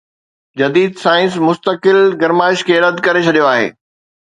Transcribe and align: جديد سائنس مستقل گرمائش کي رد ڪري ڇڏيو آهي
جديد 0.59 0.97
سائنس 1.01 1.33
مستقل 1.49 1.99
گرمائش 2.21 2.59
کي 2.69 2.75
رد 2.87 2.97
ڪري 3.07 3.21
ڇڏيو 3.31 3.49
آهي 3.55 3.67